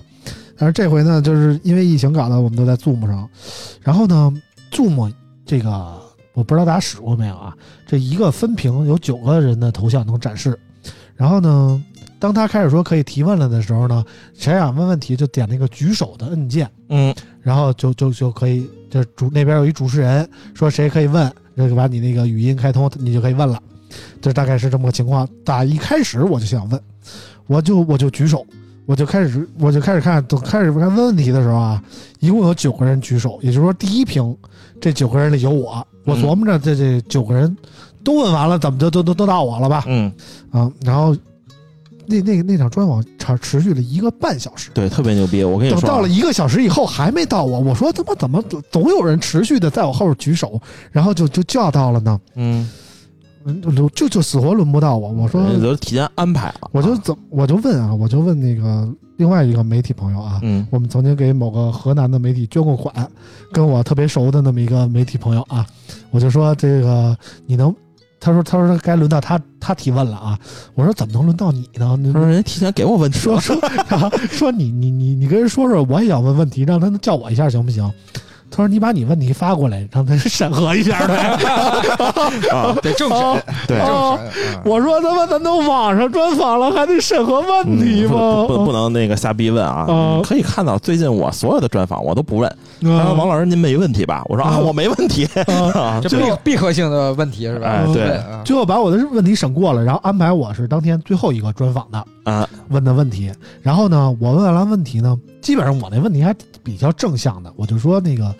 [0.56, 3.28] 但是这回呢，就是因为疫情搞的我们都在 Zoom 上，
[3.82, 4.32] 然后呢
[4.70, 5.10] ，Zoom
[5.46, 5.98] 这个
[6.34, 7.54] 我不知道大家使过没有啊？
[7.86, 10.58] 这一个分屏有九个人的头像能展示，
[11.14, 11.84] 然后呢，
[12.18, 23.60] 当他开始说可以提问了的时候呢，谁想问问题就点那个举手的按键，嗯然后就就就可以，这主那边有一主持人说谁可以问，就把你那个语音开通，你就可以问了。
[24.20, 25.26] 这大概是这么个情况。
[25.44, 26.80] 打一开始我就想问，
[27.46, 28.46] 我就我就举手，
[28.86, 31.82] 我就开始我就开始看，等开始看问问题的时候啊，
[32.20, 34.36] 一共有九个人举手，也就是说第一屏
[34.80, 37.56] 这九个人里有我，我嗯琢磨着这这九个人
[38.02, 39.84] 都问完了，怎么就都都都到我了吧？
[39.86, 40.10] 嗯，
[40.50, 41.16] 啊，然后
[42.06, 44.70] 那那那场专访持持续了一个半小时。
[44.72, 45.44] 对，特别牛逼。
[45.44, 50.60] 我跟你说啊，等到了一个小时以后还没到我，我说他妈怎么总总有人持续的在我后边举手，
[50.90, 52.20] 然后就就叫到了呢？
[52.34, 52.70] 嗯，嗯，
[53.94, 55.08] 就就死活轮不到我。
[55.10, 56.68] 我说都提前安排了。
[56.72, 63.10] 我就怎我就问啊，我就问那个另外一个媒体朋友啊，嗯我们曾经给某个河南的媒体捐过款，
[63.52, 65.66] 跟我特别熟的那么一个媒体朋友啊，
[66.10, 67.74] 我就说这个你能。
[68.22, 70.38] 他说：“他说该轮到他他提问了啊！”
[70.76, 71.96] 我说：“怎么能轮到你呢？
[71.98, 73.56] 你他说人家提前给我问题说说
[73.88, 77.90] 啊 说你你你你跟人说说，我也想问问题，让他叫我一下行不行？
[78.50, 81.14] 他说你把你问题发过来，让他审核一下呗。
[82.52, 84.54] 啊，得正审，对政哦审。
[84.54, 88.44] 啊我说他妈咱都网上专访了，还得审核问题嗯吗？
[88.46, 89.86] 不不不能那个瞎逼问啊！
[89.88, 92.50] 啊可以看到最近我所有的专访我都不问。
[92.82, 94.22] 他说啊王老师您没问题吧？
[94.28, 95.28] 我说啊啊我没问题。
[96.02, 97.68] 这闭闭合性的问题是吧？
[97.68, 103.32] 哎对啊最后把我的问题审过了，然后安排我是当天最后一个专访的啊问的问题。
[103.62, 108.34] 然后呢，我问完问题呢，基本上我那问题还比较正向的，我就说那个。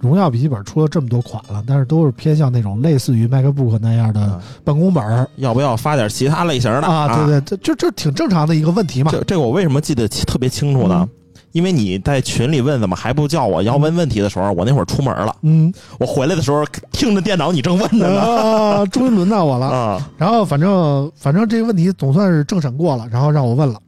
[0.00, 9.10] 荣耀笔记本出了这么多款了，但是都是偏向那种类似于 MacBook 那样的啊办公本儿要不要发点其他类型的啊，对对，这这这挺正常的一个问题嘛。
[9.10, 11.00] 这这个我为什么记得特别清楚呢？
[11.00, 11.08] 嗯
[11.52, 15.34] 因为你在群里问怎么还不叫我要问问题的时候，我那会儿出门了。
[15.42, 19.66] 嗯，我回来的时候听着电脑你正问着呢啊，终于轮到我了。
[19.66, 23.80] 啊，然后反正反正这个问题总算是政审过了，然后让我问了，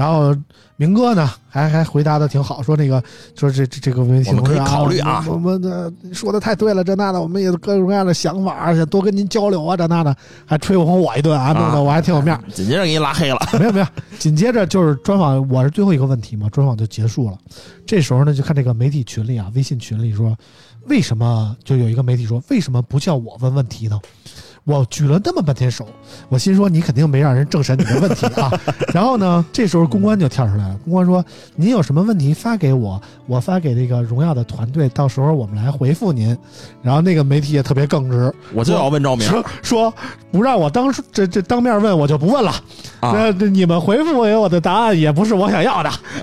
[0.00, 0.34] 然后
[0.76, 3.04] 明哥呢还还回答的挺好，说那个
[3.36, 12.42] 说这这这个问题我们可以考虑啊我们的说的太对了，这那的，我们也有各种各样的想法，而且多跟您交流啊，这那的，还吹捧我一顿啊，弄得我还挺有面儿。
[12.50, 13.38] 紧接着给你拉黑了。
[13.60, 13.86] 没有没有，
[14.18, 17.36] 紧接着就是专访，我是最后一个问题嘛，专访就结束了。
[17.86, 20.34] 这时候呢，就看这个媒体群里啊，微信群里说，
[20.86, 24.00] 为什么就有一个媒体说，为什么不叫我问问题呢？
[24.64, 25.86] 我举了那么半天手，
[26.28, 28.50] 我心说你肯定没让人政审你的问题啊。
[28.94, 31.24] 然后呢，这时候公关就跳出来了，公关说
[31.56, 36.36] 您有什么问题发给我，我发给那个荣耀的团队，到时候我们来回复您。
[36.82, 39.94] 然后那个媒体也特别耿直，我就要问赵明说说
[40.30, 42.50] 不让我当这这当面问，我就不问了。
[43.00, 45.90] 啊，那这你们回复给我的答案也不是我想要的。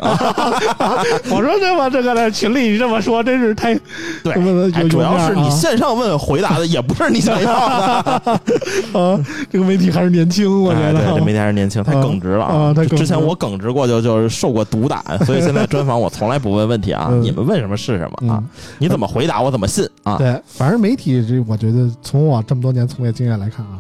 [1.30, 3.76] 我说这么这个在群里你这么说，真是太
[4.24, 8.22] 对主要是你线上问回答的也不是你想要的。
[8.94, 11.12] 啊，这个媒体还是年轻，我觉哎得啊。
[11.12, 20.18] 对这媒体还是年轻，太耿直了啊之前我耿直过就就是受过毒打，所以现在专访我从来不问问题啊，嗯你们问什么是什么啊嗯，你怎么回答我怎么信啊。
[20.18, 23.80] 对，反正媒体这，我觉得从我这么多年从业经验来看啊，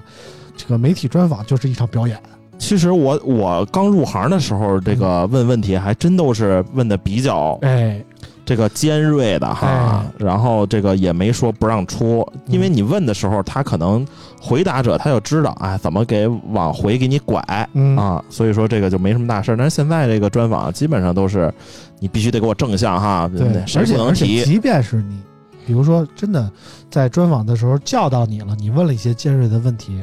[0.55, 2.17] 这个媒体专访就是一场表演。
[2.59, 8.03] 其实我我刚入行的时候，这个问问题还真都是问的比较哎，
[8.47, 14.07] 这个尖锐的哈哎，然后这个也没说不让出，因为你问的时候，他可能
[14.41, 19.57] 回答者他就知道，哎，怎么给往回给你拐嗯啊，所以说这个就没什么大事儿。
[19.57, 21.53] 但是现在这个专访基本上都是
[21.99, 25.19] 你必须得给我正向哈，对，谁不能提即便是你，
[25.65, 26.49] 比如说真的
[26.89, 30.01] 在专访的时候叫到你了，你问了一些尖锐的问题，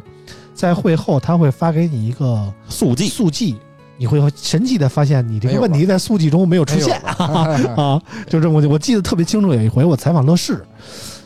[0.53, 3.09] 在会后他会发给你一个速记。
[3.09, 3.57] 速记，
[3.97, 6.89] 你会神奇的发现你这个问题在速记中没有出现。
[6.89, 8.03] 没有吧 啊！
[8.29, 10.65] 就这么我我记得特别清楚，有一回我采访乐视，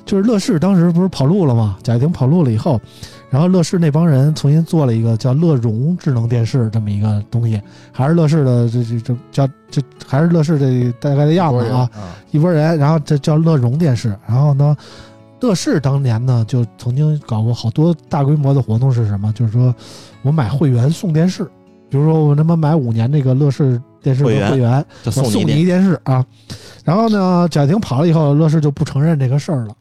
[0.05, 1.77] 就是乐视当时不是跑路了吗？
[1.83, 2.81] 贾跃亭跑路了以后，
[3.31, 7.61] 然后乐视那帮人重新做了一个叫乐融智能电视这么一个东西，
[7.93, 14.77] 还是乐视的这这这叫这还是乐视这大概的样子啊，啊，一拨人，然后这叫乐融电视，然后呢，
[15.41, 19.33] 乐视当年呢就曾经搞过好多大规模的活动，是什么？
[19.35, 19.75] 就是说
[20.23, 21.47] 我买会员送电视，
[21.89, 26.25] 比如说我他妈买五年那个乐视电视的会员会员，我送送你一电视啊。
[26.85, 29.75] 然后呢，贾跃亭跑了以后，乐视就不承认这个事儿了。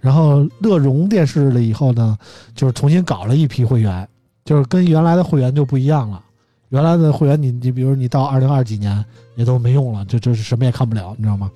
[0.00, 2.16] 然后乐融电视了以后呢，
[2.54, 4.06] 就是重新搞了一批会员，
[4.44, 6.20] 就是跟原来的会员就不一样了。
[6.68, 9.02] 原来的会员你你比如你到二零二几年
[9.36, 11.50] 也都没用了，就就是什么也看不了，你知道吗？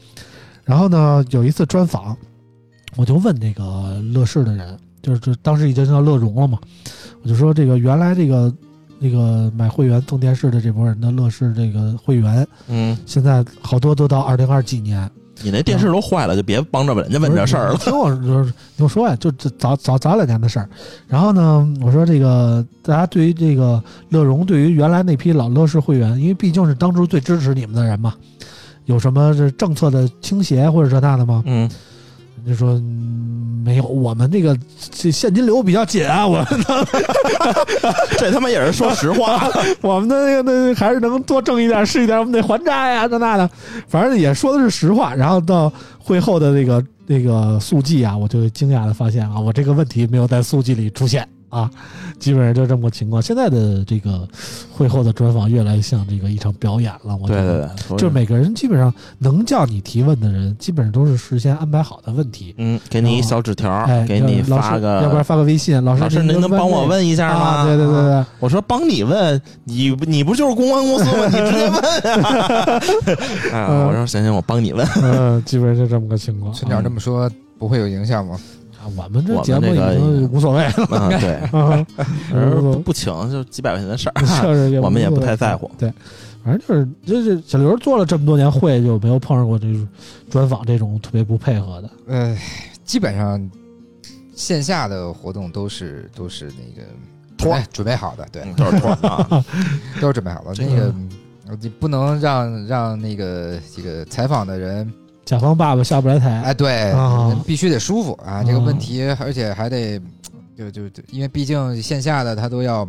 [0.64, 2.16] 然后呢，有一次专访，
[2.96, 6.59] 我就问那个乐视的人，就是这当时已经叫乐融了嘛，
[7.22, 8.52] 我就说这个原来这个
[8.99, 15.09] 那个买会员送电视的这波人的乐视这个会员，嗯，现在好多都到二零二几年，
[15.40, 17.76] 你那电视都坏了，就别帮着人家问这事儿了。
[17.78, 18.44] 听我说，
[18.76, 20.68] 听我说呀，就这早早早两年的事儿。
[21.07, 28.14] 然后呢，我说这个大家对于这个乐融，对于原来那批老乐视会员，因为毕竟是当初最支持你们的人嘛，
[28.86, 31.42] 有什么这政策的倾斜或者这那的吗？
[31.46, 31.70] 嗯，
[32.49, 34.57] 就说、嗯没有，我们那个
[34.90, 36.46] 这现金流比较紧啊，我们
[38.16, 39.46] 这他妈也是说实话。
[39.82, 43.51] 我们的那个那还是能多挣一点是一点，我们得还债呀，这那的，
[43.86, 45.14] 反正也说的是实话。
[45.14, 51.70] 然后到会后的那个那个速记啊，我就惊讶的发现啊，我这个问题没有在速记里出现啊，
[52.18, 53.20] 基本上就这么个情况。
[53.22, 54.28] 现在的这个
[54.70, 57.66] 会后的专访越来越像这个一场表演了，我觉对得。
[57.66, 62.55] 对对，就是每个人基本上能叫你提问的人，基本上都是事先安排好的问题。
[62.59, 67.40] 嗯，给你一小纸条，哎，给你发个，要不然发个微信，老师老师您能帮我问一下吗？
[67.40, 67.64] 啊？
[67.64, 71.26] 对对对对，我说帮你问，你你不就是公关公司吗？
[71.26, 71.74] 你直接问
[72.24, 72.80] 啊！
[73.53, 74.86] 啊，嗯我说行行，我帮你问。
[75.03, 76.53] 嗯，基本上就这么个情况。
[76.53, 78.34] 村长这么说不会有影响吗？
[78.34, 78.40] 啊，
[78.97, 80.84] 我们这节目已经无所谓了。
[80.97, 81.86] 啊， 对，啊，
[82.34, 85.70] 而不不请就几百块钱的事儿， 就是我们也不太在乎。
[85.78, 85.93] 对，
[86.45, 89.89] 反正就是就是小刘做了这么多年会，就没有碰上过这种
[90.30, 91.91] 专访这种特别不配合的。
[92.07, 92.36] 呃，
[92.84, 93.51] 基本上
[94.34, 96.89] 线下的活动都是都是那个
[97.36, 99.45] 托哎准备好的，对，嗯都是托儿啊，
[100.01, 100.55] 都是准备好的。
[100.55, 100.95] 这那个
[101.61, 104.93] 你不能让让那个这个采访的人，
[105.28, 108.42] 甲方爸爸下不来台，哎，对啊，必须得舒服啊。
[108.42, 110.00] 这个啊问题，而且还得
[110.56, 112.88] 就就就，因为毕竟线下的他都要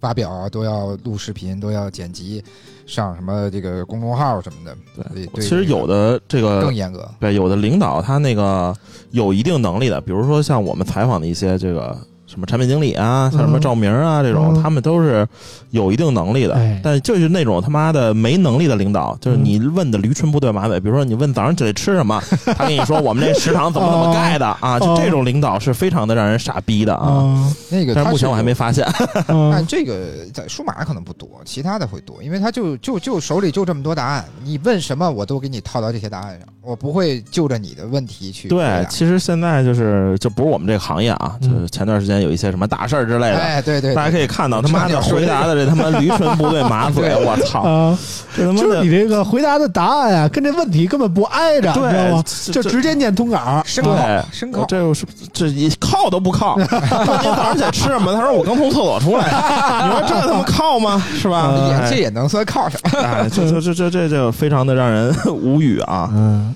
[0.00, 2.42] 发表啊，都要录视频，都要剪辑，
[2.86, 4.74] 上什么这个公众号什么的，
[5.12, 7.06] 对，对其实有的这个更严格。
[7.20, 8.74] 对，有的领导他那个
[9.10, 11.94] 有一定能力的，比如说像我们采访的一些这个
[12.34, 15.24] 什么产品经理啊，像什么嗯赵明啊这种，嗯他们都是
[15.70, 16.54] 有一定能力的。
[16.56, 20.80] 哎但就是那种他妈的没能力的领导，就是你问的驴唇不对马嘴。
[20.80, 22.20] 比如说你问早上起来吃什么，
[22.58, 27.06] 他跟你说我们这食堂怎么怎么盖的啊，就这种领导是非常的让人傻逼的啊。
[27.06, 28.84] 啊，那个但是目前我还没发现。
[29.28, 47.60] 嗯但这个在数码可能不多，其他的会多，因为他就就就手里就这么多答案，你问什么我都给你套到这些答案上，我不会就着你的问题去对，其实现在就是就不是我们这个行业啊，嗯就是前段时间有一些什么大事儿之类的，哎，对对，大家可以看到他妈的回答的这他妈驴唇不对马 嘴，我操！
[47.60, 47.98] 啊，
[48.36, 53.62] 这他妈的就是你这个回答的答案啊，跟这问题根本不挨着，你知道吗？，就直接念通稿。
[53.64, 56.56] 对深靠，我这是这一靠都不靠。
[56.58, 58.12] 你早上起来吃什么？
[58.12, 59.24] 他说我刚从厕所出来。
[59.84, 61.02] 你说这他妈靠吗？
[61.14, 61.52] 是吧？
[61.68, 62.80] 也这也能算靠上。
[63.02, 66.08] 哎，这这这这这这非常的让人无语啊！
[66.12, 66.53] 嗯，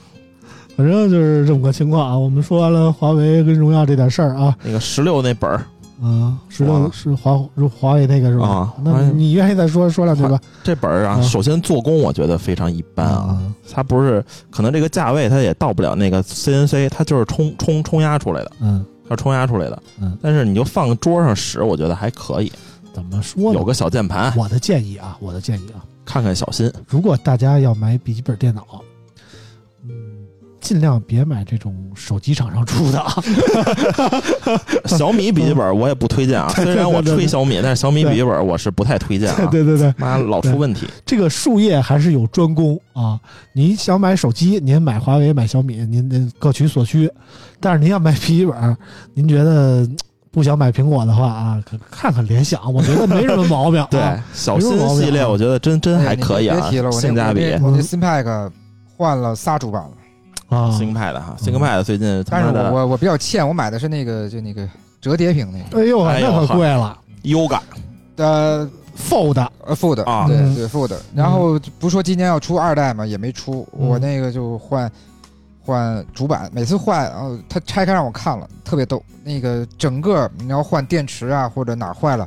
[0.79, 2.17] 反正就是这么个情况啊。
[2.17, 5.57] 我们说完了华为跟荣耀这点事儿啊，那个十六那本儿，
[6.01, 7.37] 啊，十六是华
[7.81, 8.47] 华为那个是吧？
[8.47, 10.41] 啊那哎你愿意再说说两句吧？
[10.63, 13.17] 这本儿啊，啊首先做工我觉得非常一般啊。
[13.17, 19.83] 啊，它不是可能这个价位它也到不了那个 CNC，它就是冲冲冲压出来的，嗯，它是冲压出来的。
[20.01, 22.53] 嗯，但是你就放桌上使，我觉得还可以，
[22.95, 23.59] 怎么说呢？
[23.59, 26.73] 有个小键盘，我的建议啊，我的建议啊，看看小新。
[26.87, 28.81] 如果大家要买笔记本电脑，嗯，
[30.69, 33.15] 尽量别买这种手机厂商出的啊。
[34.85, 39.47] 小米笔记本我也不推荐啊，虽然我吹小米，但是小米笔记本我是不太推荐啊。
[39.51, 40.87] 对对对，妈老出问题。
[41.07, 43.19] 这个术业还是有专攻啊。
[43.55, 47.11] 您想买手机，您买华为、买小米，您您各取所需。
[47.59, 48.77] 但是您要买笔记本，
[49.15, 49.97] 您觉得嗯
[50.31, 53.89] 不想买苹果的话啊，看看联想，我觉得没什么毛病、啊。
[53.91, 54.01] 对，
[54.35, 57.59] 小新系列我觉得真真还可以啊性价比我。
[57.59, 58.51] 那我那 ThinkPad
[58.99, 59.91] 换了仨主板了，
[60.49, 64.67] 啊，ThinkPad 哈，ThinkPad 最近他但是我我我比较欠，我买的是那个就那个
[65.01, 66.99] 折叠屏那个，哎呦，哎呦那可贵了。
[67.23, 67.61] Yoga
[68.17, 69.47] 呃，Fold。
[69.67, 70.27] 呃 Fold 啊。
[70.27, 70.55] 对嗯。
[70.55, 73.89] 对 Fold，然后不是说今年要出二代嘛，也没出，嗯。
[73.89, 74.91] 我那个就换
[75.63, 79.03] 换主板，每次换，然后他拆开让我看了，特别逗。
[79.23, 82.27] 那个整个你要换电池啊，或者哪儿坏了，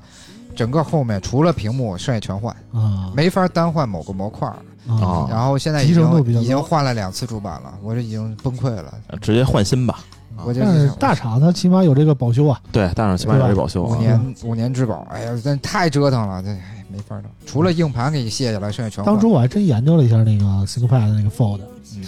[0.56, 3.12] 整个后面除了屏幕，剩下全换，啊。
[3.16, 4.56] 没法单换某个模块儿。
[4.88, 8.94] 啊然后现在已经已经换了两次主板了，我这已经崩溃了。
[9.22, 10.00] 直接换新吧。
[10.44, 13.98] 我就但是大厂它起码有这个保修啊，对，大厂起码有这保修五啊。
[14.00, 17.26] 年五年质保，哎呀，真太折腾了，这哎没法弄。
[17.46, 19.14] 除了硬盘给你卸下来，剩下全换。
[19.14, 21.60] 当初我还真研究了一下那个 ThinkPad 的那个 Fold，
[21.96, 22.04] 嗯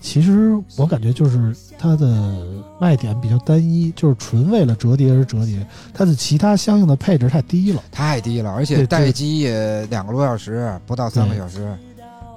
[0.00, 2.36] 其实我感觉就是它的
[2.78, 7.82] 卖点比较单一，就是纯为了折叠而折叠，它的其他相应的配置太低了。
[7.90, 11.74] 太低了，而且待机也两个多小时，不到三个小时。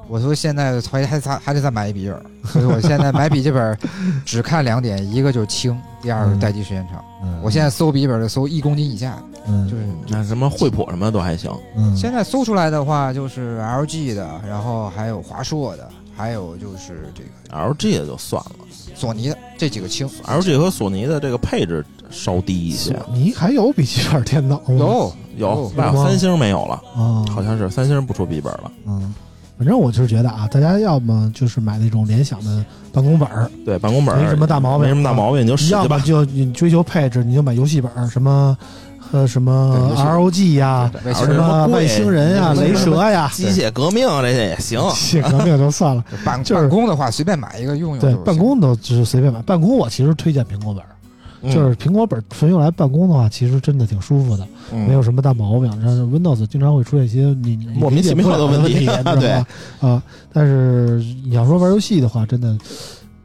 [0.10, 3.78] 我说现在还还还还得再买一笔记本，所以我现在买笔记本
[4.26, 7.04] 只看两点，一个就是轻，第二个嗯待机时间长。
[7.24, 11.52] 嗯，我现在搜笔记本就搜一公斤以下的，嗯就是那什么惠普什么的都还行。
[11.76, 18.52] 嗯现在搜出来的话就是 LG 的，然后还有华硕的，还有就是这个 LG 的就算了
[18.96, 20.10] 索尼的这几个轻。
[20.26, 22.98] ，LG 和索尼的这个配置稍低一些。
[23.12, 24.64] 你还有笔记本电脑吗？
[24.68, 28.72] 有有有，外有三星没有了，啊，好像是三星不出笔记本了。
[28.86, 29.14] 嗯，
[29.58, 36.00] 反正我就是觉得啊，大家要么就是买那种联想的办公本儿，对，办公本儿没什么大毛病没什么大毛病，你就使要么。
[36.02, 38.56] 就你追求配置，你就买游戏本儿，什么
[39.00, 44.80] 和什么对游戏 ROG 呀，对什什么外星人呀、对雷蛇呀，机械革命这些也行。
[44.94, 46.04] 机械革命就算了。
[46.24, 48.24] 办就是办公的话，随便买一个用用就对，行。
[48.24, 49.42] 办公都只是随便买。
[49.42, 50.97] 办公我其实推荐苹果本儿，嗯
[51.44, 55.64] 就是苹果本儿纯用来办公的话，其实真的挺舒服的，嗯没有什么大毛病。
[55.82, 59.48] 然后 Windows 经常会出现一些你你莫名其妙的问题理解不了的问题，你知道吗？
[59.80, 62.58] 啊，但是你要说玩游戏的话，真的，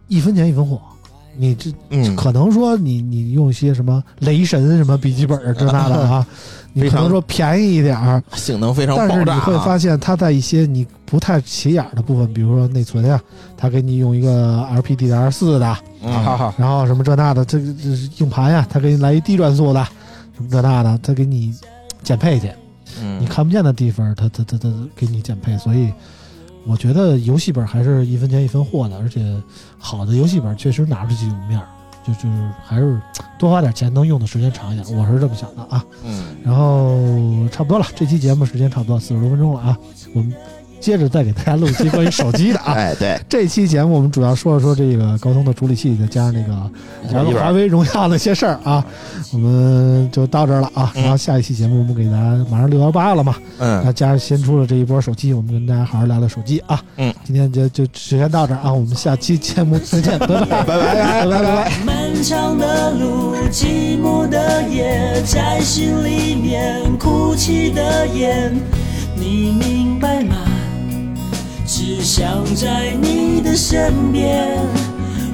[0.08, 0.80] 一分钱一分货。
[1.34, 6.26] 你这嗯，可能说你你用一些什么雷神什么笔记本儿这那的啊，
[6.72, 9.30] 你可能说便宜一点儿，性能非常但是你。
[9.40, 13.20] 会发现它在一些你不太起眼儿的部分，比如说内存呀，
[13.56, 15.76] 它给你用一个 LPDDR 四的，
[16.56, 19.84] 然后什么这那的，这个这是硬盘呀，它给你来一低转速的，
[20.34, 21.54] 什么这那的，它给你
[22.02, 22.50] 减配去，
[23.02, 23.20] 嗯。
[23.20, 25.92] 你看不见的地方，它它它它给你减配，所以
[26.66, 29.20] 我觉得游戏本还是一分钱一分货的，而且
[29.78, 31.66] 好的游戏本确实拿出去有面儿，
[32.06, 33.00] 就就是还是
[33.38, 35.84] 多花点钱能用的时间长一点，我是这么想的啊。
[36.04, 39.78] 嗯，然后差不多了，这期节目时间差不多四十多分钟了啊，
[40.14, 40.34] 我们
[40.82, 42.72] 接着再给大家录一期关于手机的啊。
[42.76, 43.18] 哎对。
[43.28, 48.84] 这期节目我们主要说了说这个高通的处理器再加上那个华为荣耀那些事儿啊
[49.32, 50.92] 我们就到这儿了啊。
[50.94, 53.80] 然后下一期节目我们给大家马上六幺八了嘛嗯。
[53.84, 56.82] 那加上新出了这一波手机我们跟大家好好聊聊手机啊。
[56.96, 57.14] 嗯。
[57.24, 60.44] 今天就就就先到这儿啊我们下期节目再见 拜拜。
[60.44, 61.72] 拜拜拜拜。
[61.86, 68.52] 漫长的路寂寞的夜在心里面哭泣的眼
[69.14, 69.91] 你明
[72.02, 74.58] 只想在你的身边。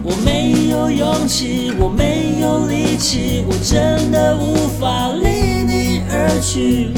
[0.03, 6.91] 我没有勇气，我没有力气，我真的无法离你而去。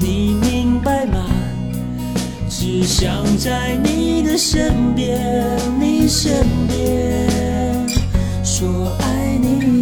[0.00, 1.26] 你明白吗？
[2.48, 5.20] 只想在你的身边，
[5.78, 7.86] 你身边，
[8.42, 8.66] 说
[8.98, 9.81] 爱你。